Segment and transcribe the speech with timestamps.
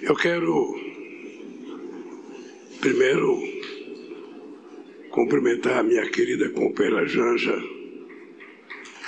[0.00, 0.76] Eu quero
[2.80, 3.36] primeiro
[5.10, 7.60] cumprimentar a minha querida companheira Janja,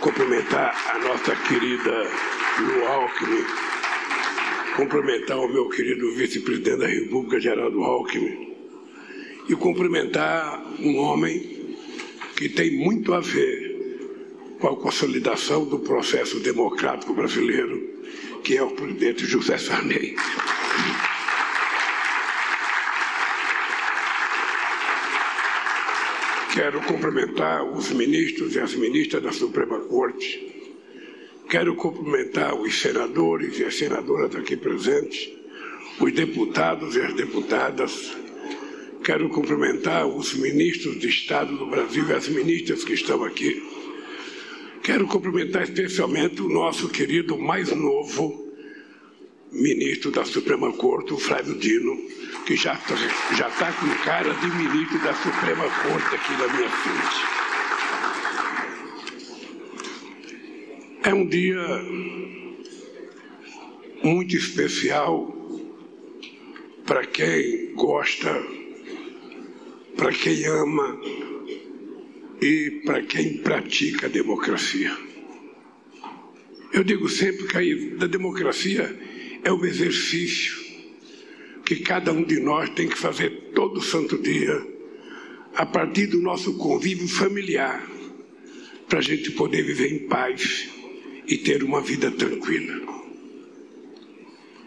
[0.00, 2.06] cumprimentar a nossa querida
[2.60, 3.44] Lu Alckmin,
[4.76, 8.54] cumprimentar o meu querido vice-presidente da República, Geraldo Alckmin,
[9.48, 11.76] e cumprimentar um homem
[12.36, 17.82] que tem muito a ver com a consolidação do processo democrático brasileiro,
[18.44, 20.14] que é o presidente José Sarney.
[26.54, 30.40] Quero cumprimentar os ministros e as ministras da Suprema Corte.
[31.50, 35.30] Quero cumprimentar os senadores e as senadoras aqui presentes,
[35.98, 38.16] os deputados e as deputadas.
[39.02, 43.60] Quero cumprimentar os ministros de Estado do Brasil e as ministras que estão aqui.
[44.80, 48.43] Quero cumprimentar especialmente o nosso querido mais novo
[49.54, 51.96] ministro da Suprema Corte, o Flávio Dino,
[52.44, 52.96] que já está
[53.36, 57.44] já tá com cara de ministro da Suprema Corte aqui na minha frente.
[61.04, 61.64] É um dia
[64.02, 65.32] muito especial
[66.84, 68.44] para quem gosta,
[69.96, 71.00] para quem ama
[72.42, 74.94] e para quem pratica a democracia.
[76.72, 79.03] Eu digo sempre que a democracia
[79.44, 80.64] é um exercício
[81.64, 84.66] que cada um de nós tem que fazer todo santo dia,
[85.54, 87.86] a partir do nosso convívio familiar,
[88.88, 90.68] para a gente poder viver em paz
[91.26, 92.74] e ter uma vida tranquila.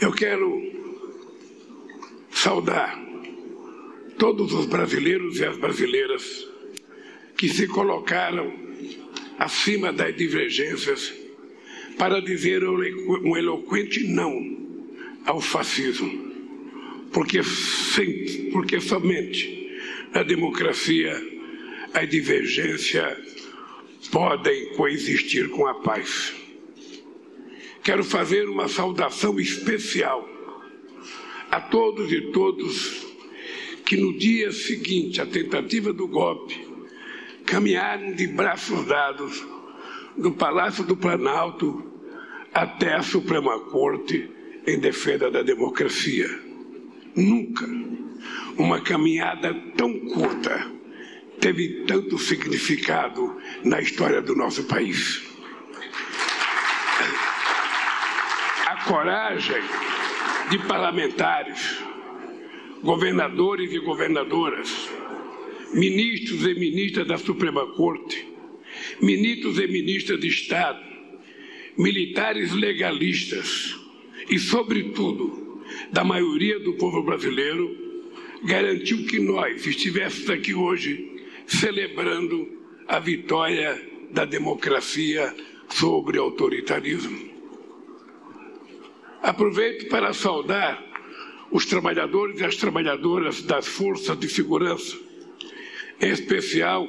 [0.00, 0.62] Eu quero
[2.30, 3.00] saudar
[4.18, 6.46] todos os brasileiros e as brasileiras
[7.36, 8.52] que se colocaram
[9.38, 11.12] acima das divergências
[11.96, 14.63] para dizer um eloquente não
[15.24, 16.32] ao fascismo.
[17.12, 19.78] Porque, sem, porque somente
[20.12, 21.12] na democracia
[21.92, 23.16] a divergência
[24.10, 26.34] podem coexistir com a paz.
[27.82, 30.28] Quero fazer uma saudação especial
[31.50, 33.06] a todos e todos
[33.84, 36.66] que no dia seguinte à tentativa do golpe
[37.44, 39.46] caminharam de braços dados
[40.16, 41.84] do Palácio do Planalto
[42.52, 44.30] até a Suprema Corte
[44.66, 46.28] em defesa da democracia.
[47.14, 47.66] Nunca
[48.56, 50.72] uma caminhada tão curta
[51.40, 55.22] teve tanto significado na história do nosso país.
[58.66, 59.62] A coragem
[60.50, 61.82] de parlamentares,
[62.82, 64.88] governadores e governadoras,
[65.72, 68.26] ministros e ministras da Suprema Corte,
[69.00, 70.82] ministros e ministras de Estado,
[71.76, 73.83] militares legalistas,
[74.28, 77.84] e, sobretudo, da maioria do povo brasileiro,
[78.44, 82.48] garantiu que nós estivéssemos aqui hoje celebrando
[82.86, 83.80] a vitória
[84.10, 85.34] da democracia
[85.68, 87.34] sobre o autoritarismo.
[89.22, 90.82] Aproveito para saudar
[91.50, 94.98] os trabalhadores e as trabalhadoras das forças de segurança,
[96.00, 96.88] em especial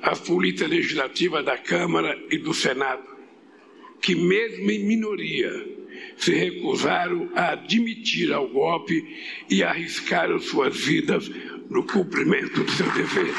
[0.00, 3.04] a Polícia Legislativa da Câmara e do Senado,
[4.00, 5.79] que, mesmo em minoria,
[6.16, 9.04] se recusaram a admitir ao golpe
[9.48, 11.30] e arriscaram suas vidas
[11.68, 13.34] no cumprimento do seu dever.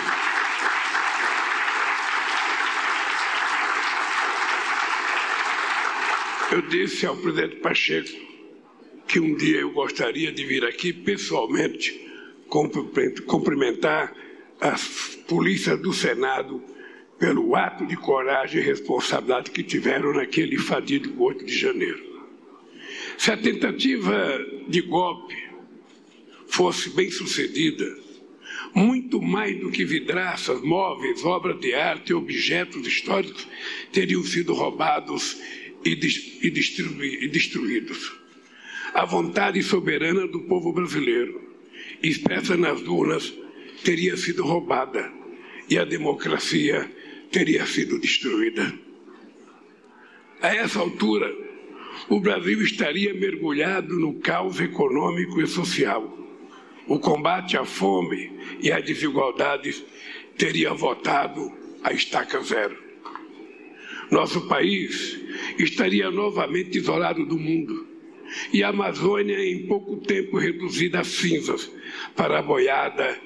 [6.51, 8.09] Eu disse ao presidente Pacheco
[9.07, 11.97] que um dia eu gostaria de vir aqui pessoalmente
[13.25, 14.13] cumprimentar
[14.59, 16.61] as polícias do Senado
[17.17, 22.10] pelo ato de coragem e responsabilidade que tiveram naquele fadídico 8 de janeiro.
[23.21, 25.37] Se a tentativa de golpe
[26.47, 27.85] fosse bem sucedida,
[28.73, 33.47] muito mais do que vidraças, móveis, obras de arte, objetos históricos
[33.91, 35.39] teriam sido roubados
[35.85, 38.11] e, e, e destruídos.
[38.91, 41.39] A vontade soberana do povo brasileiro,
[42.01, 43.31] expressa nas urnas,
[43.83, 45.13] teria sido roubada
[45.69, 46.91] e a democracia
[47.31, 48.73] teria sido destruída.
[50.41, 51.50] A essa altura,
[52.09, 56.17] o Brasil estaria mergulhado no caos econômico e social.
[56.87, 59.83] O combate à fome e à desigualdade
[60.37, 61.51] teria votado
[61.83, 62.77] a estaca zero.
[64.09, 65.19] Nosso país
[65.57, 67.87] estaria novamente isolado do mundo
[68.51, 71.71] e a Amazônia em pouco tempo reduzida a cinzas
[72.15, 73.17] para a boiada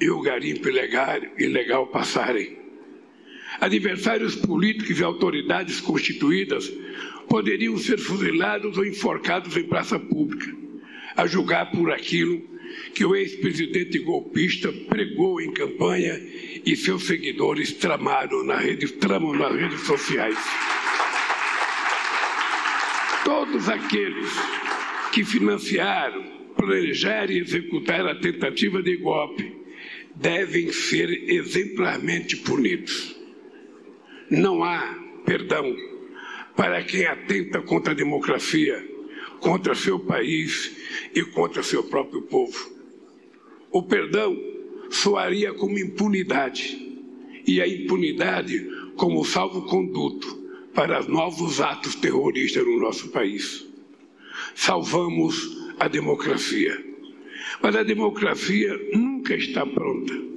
[0.00, 2.63] e o garimpo ilegal, ilegal passarem.
[3.60, 6.70] Adversários políticos e autoridades constituídas
[7.28, 10.64] poderiam ser fuzilados ou enforcados em praça pública.
[11.16, 12.42] a julgar por aquilo
[12.92, 16.20] que o ex-presidente golpista pregou em campanha
[16.64, 20.36] e seus seguidores tramaram na rede, tramam nas redes sociais.
[23.24, 24.28] Todos aqueles
[25.12, 26.24] que financiaram,
[26.56, 29.52] planejaram e executaram a tentativa de golpe
[30.14, 33.13] devem ser exemplarmente punidos.
[34.30, 35.74] Não há perdão
[36.56, 38.82] para quem atenta contra a democracia,
[39.40, 40.76] contra seu país
[41.14, 42.72] e contra seu próprio povo.
[43.70, 44.36] O perdão
[44.90, 46.84] soaria como impunidade,
[47.46, 48.66] e a impunidade
[48.96, 50.42] como salvo-conduto
[50.74, 53.66] para novos atos terroristas no nosso país.
[54.54, 56.82] Salvamos a democracia.
[57.62, 60.33] Mas a democracia nunca está pronta.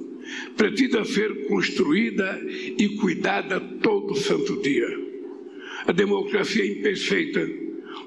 [0.56, 4.88] Precisa ser construída e cuidada todo santo dia.
[5.86, 7.48] A democracia é imperfeita,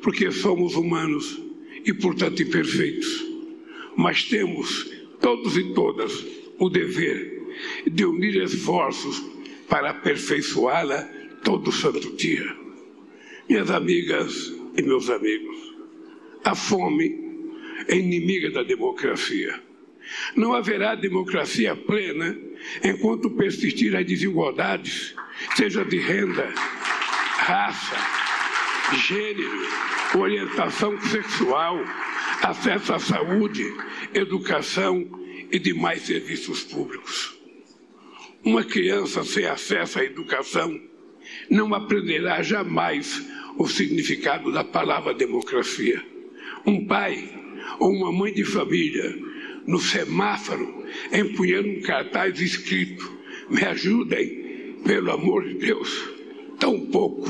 [0.01, 1.41] porque somos humanos
[1.85, 3.25] e, portanto, imperfeitos.
[3.95, 6.25] Mas temos todos e todas,
[6.59, 7.41] o dever
[7.85, 9.23] de unir esforços
[9.67, 11.03] para aperfeiçoá-la
[11.43, 12.45] todo santo dia.
[13.49, 15.57] Minhas amigas e meus amigos,
[16.43, 17.19] a fome
[17.87, 19.70] é inimiga da democracia.
[20.35, 22.37] Não haverá democracia plena
[22.83, 25.15] enquanto persistir as desigualdades,
[25.55, 26.47] seja de renda,
[27.37, 27.95] raça,
[29.07, 29.67] gênero,
[30.17, 31.79] orientação sexual,
[32.41, 33.63] acesso à saúde,
[34.13, 35.07] educação
[35.51, 37.37] e demais serviços públicos.
[38.43, 40.79] Uma criança sem acesso à educação
[41.49, 43.23] não aprenderá jamais
[43.57, 46.03] o significado da palavra democracia.
[46.65, 47.29] Um pai
[47.79, 49.30] ou uma mãe de família
[49.65, 53.11] no semáforo empunhando um cartaz escrito:
[53.49, 56.09] Me ajudem, pelo amor de Deus.
[56.59, 57.27] Tão pouco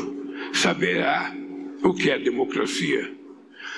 [0.54, 1.36] saberá
[1.84, 3.12] o que é democracia.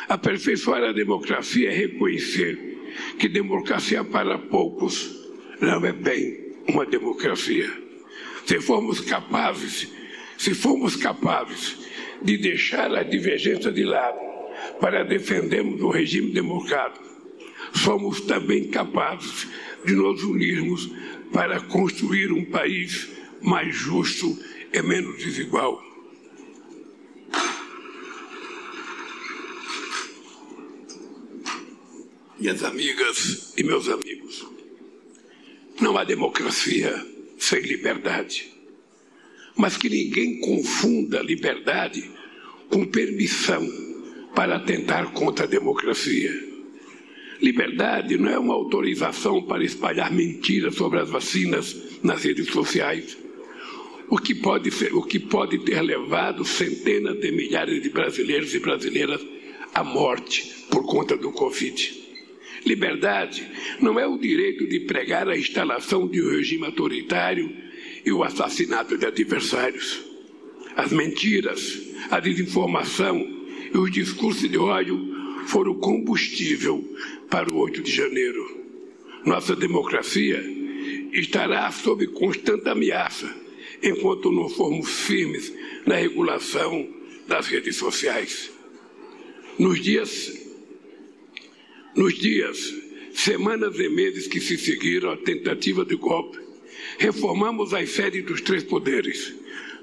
[0.08, 2.74] Aperfeiçoar a democracia é reconhecer
[3.18, 5.24] que democracia para poucos
[5.60, 7.70] não é bem uma democracia.
[8.46, 9.90] Se formos capazes,
[10.38, 11.78] se formos capazes
[12.22, 14.20] de deixar a divergência de lado
[14.80, 17.13] para defendermos o regime democrático,
[17.74, 19.48] somos também capazes
[19.86, 20.90] de nos unirmos
[21.32, 23.10] para construir um país
[23.42, 24.38] mais justo
[24.72, 25.94] e menos desigual.
[32.44, 34.46] minhas amigas e meus amigos.
[35.80, 36.94] Não há democracia
[37.38, 38.52] sem liberdade.
[39.56, 42.12] Mas que ninguém confunda liberdade
[42.70, 43.66] com permissão
[44.36, 46.53] para atentar contra a democracia.
[47.44, 53.18] Liberdade não é uma autorização para espalhar mentiras sobre as vacinas nas redes sociais.
[54.08, 58.60] O que pode, ser, o que pode ter levado centenas de milhares de brasileiros e
[58.60, 59.20] brasileiras
[59.76, 62.04] à morte por conta do Covid.
[62.66, 63.46] Liberdade
[63.82, 67.54] não é o direito de pregar a instalação de um regime autoritário
[68.06, 70.02] e o assassinato de adversários.
[70.78, 71.78] As mentiras,
[72.10, 73.20] a desinformação
[73.74, 75.13] e os discursos de ódio
[75.48, 76.84] foram combustível
[77.30, 78.62] para o 8 de janeiro.
[79.26, 80.44] Nossa democracia
[81.12, 83.34] estará sob constante ameaça
[83.82, 85.54] enquanto não formos firmes
[85.86, 86.88] na regulação
[87.28, 88.52] das redes sociais.
[89.58, 90.44] Nos dias
[91.96, 92.74] nos dias,
[93.14, 96.40] semanas e meses que se seguiram à tentativa de golpe,
[96.98, 99.32] reformamos as sedes dos três poderes.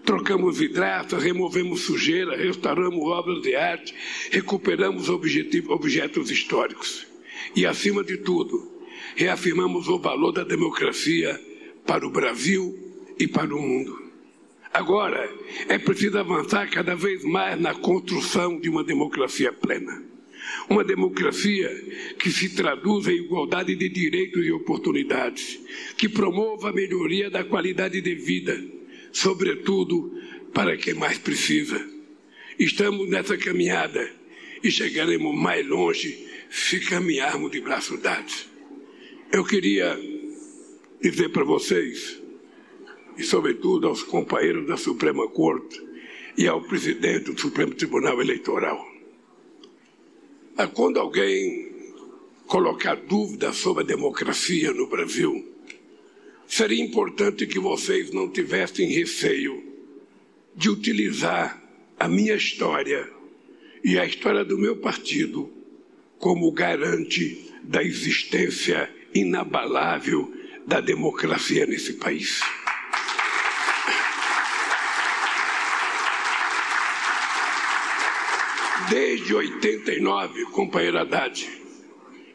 [0.05, 3.95] Trocamos vidraças, removemos sujeira, restauramos obras de arte,
[4.31, 7.07] recuperamos objetos históricos.
[7.55, 8.71] E, acima de tudo,
[9.17, 11.39] reafirmamos o valor da democracia
[11.87, 12.77] para o Brasil
[13.19, 14.11] e para o mundo.
[14.73, 15.29] Agora,
[15.69, 20.05] é preciso avançar cada vez mais na construção de uma democracia plena.
[20.69, 21.69] Uma democracia
[22.19, 25.61] que se traduz em igualdade de direitos e oportunidades,
[25.97, 28.63] que promova a melhoria da qualidade de vida,
[29.13, 30.13] sobretudo
[30.53, 31.81] para quem mais precisa.
[32.59, 34.11] Estamos nessa caminhada
[34.63, 38.49] e chegaremos mais longe se caminharmos de braços dados.
[39.33, 39.99] Eu queria
[41.01, 42.21] dizer para vocês,
[43.17, 45.81] e sobretudo aos companheiros da Suprema Corte
[46.37, 48.87] e ao presidente do Supremo Tribunal Eleitoral,
[50.75, 51.71] quando alguém
[52.47, 55.50] colocar dúvida sobre a democracia no Brasil,
[56.51, 59.63] seria importante que vocês não tivessem receio
[60.53, 61.63] de utilizar
[61.97, 63.09] a minha história
[63.85, 65.49] e a história do meu partido
[66.19, 70.35] como garante da existência inabalável
[70.67, 72.41] da democracia nesse país.
[78.91, 81.49] Desde 89, companheiro Haddad,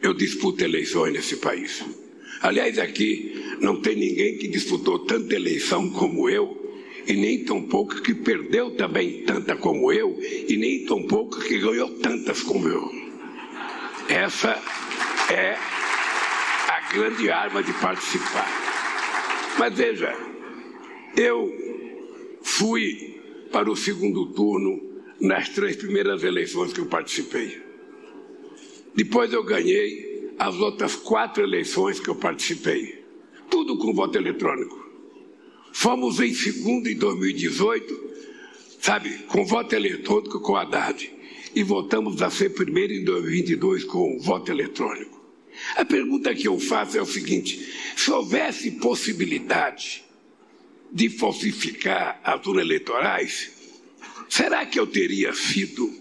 [0.01, 1.83] eu disputo eleições nesse país.
[2.41, 6.61] Aliás, aqui não tem ninguém que disputou tanta eleição como eu,
[7.07, 11.59] e nem tão pouco que perdeu também tanta como eu, e nem tão pouco que
[11.59, 12.91] ganhou tantas como eu.
[14.09, 14.61] Essa
[15.31, 15.55] é
[16.69, 18.47] a grande arma de participar.
[19.57, 20.13] Mas veja,
[21.15, 21.51] eu
[22.41, 23.19] fui
[23.51, 24.81] para o segundo turno
[25.19, 27.61] nas três primeiras eleições que eu participei.
[28.93, 30.04] Depois eu ganhei
[30.37, 33.03] as outras quatro eleições que eu participei.
[33.49, 34.83] Tudo com voto eletrônico.
[35.71, 38.09] Fomos em segundo em 2018,
[38.81, 41.11] sabe, com voto eletrônico com Haddad.
[41.53, 45.15] E voltamos a ser primeiro em 2022 com voto eletrônico.
[45.77, 47.65] A pergunta que eu faço é o seguinte:
[47.95, 50.03] se houvesse possibilidade
[50.91, 53.51] de falsificar as urnas eleitorais,
[54.29, 55.93] será que eu teria sido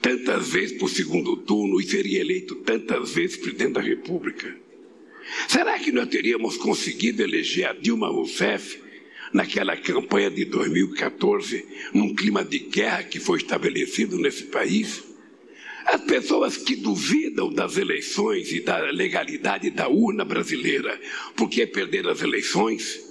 [0.00, 4.54] tantas vezes para o segundo turno e seria eleito tantas vezes presidente da República?
[5.46, 8.80] Será que nós teríamos conseguido eleger a Dilma Rousseff
[9.32, 15.04] naquela campanha de 2014, num clima de guerra que foi estabelecido nesse país?
[15.84, 21.00] As pessoas que duvidam das eleições e da legalidade da urna brasileira,
[21.34, 23.07] por que perder as eleições?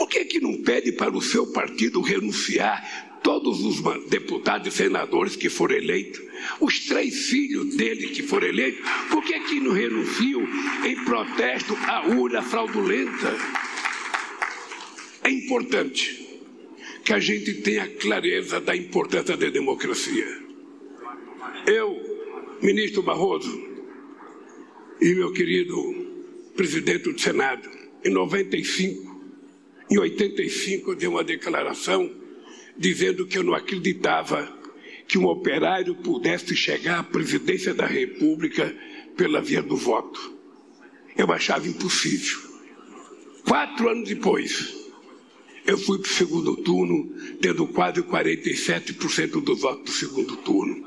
[0.00, 5.36] Por que, que não pede para o seu partido renunciar todos os deputados e senadores
[5.36, 6.22] que foram eleitos,
[6.58, 8.80] os três filhos dele que foram eleitos,
[9.10, 10.42] por que, que não renunciam
[10.86, 13.36] em protesto à urna fraudulenta?
[15.22, 16.40] É importante
[17.04, 20.26] que a gente tenha clareza da importância da democracia.
[21.66, 23.68] Eu, ministro Barroso,
[24.98, 25.76] e meu querido
[26.56, 27.68] presidente do Senado,
[28.02, 29.09] em 95,
[29.90, 32.10] em 85, eu dei uma declaração
[32.78, 34.48] dizendo que eu não acreditava
[35.08, 38.72] que um operário pudesse chegar à presidência da República
[39.16, 40.38] pela via do voto.
[41.16, 42.38] Eu achava impossível.
[43.44, 44.72] Quatro anos depois,
[45.66, 50.86] eu fui para o segundo turno, tendo quase 47% dos votos do segundo turno.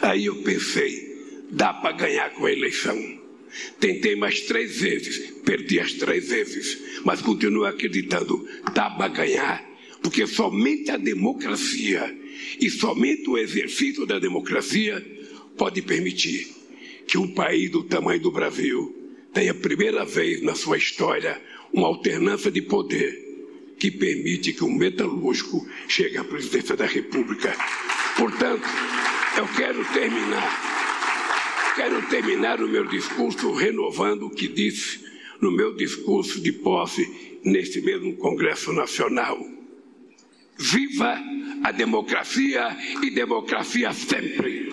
[0.00, 2.96] Aí eu pensei, dá para ganhar com a eleição.
[3.78, 9.66] Tentei mais três vezes, perdi as três vezes, mas continuo acreditando, dá para ganhar
[10.02, 12.14] porque somente a democracia
[12.60, 15.04] e somente o exercício da democracia
[15.56, 16.54] pode permitir
[17.06, 18.94] que um país do tamanho do Brasil
[19.32, 21.40] tenha primeira vez na sua história
[21.72, 23.26] uma alternância de poder
[23.78, 27.56] que permite que um metalúrgico chegue à presidência da República.
[28.16, 28.66] Portanto,
[29.36, 35.08] eu quero terminar, quero terminar o meu discurso renovando o que disse
[35.40, 39.38] no meu discurso de posse neste mesmo Congresso Nacional.
[40.58, 41.18] Viva
[41.62, 44.72] a democracia e democracia sempre!